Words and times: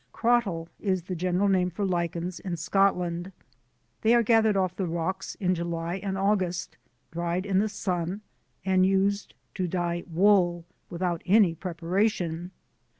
"Crottle" 0.13 0.67
is 0.79 1.03
the 1.03 1.15
general 1.15 1.47
name 1.47 1.69
for 1.69 1.85
Lichens 1.85 2.39
in 2.39 2.57
Scotland. 2.57 3.31
They 4.01 4.15
are 4.15 4.23
gathered 4.23 4.57
off 4.57 4.75
the 4.75 4.87
rocks 4.87 5.35
in 5.35 5.53
July 5.53 5.97
and 5.97 6.17
August, 6.17 6.75
dried 7.11 7.45
in 7.45 7.59
the 7.59 7.69
sun, 7.69 8.21
and 8.65 8.83
used 8.83 9.35
to 9.53 9.67
dye 9.67 10.03
wool, 10.07 10.65
without 10.89 11.21
any 11.27 11.53
preparation. 11.53 12.49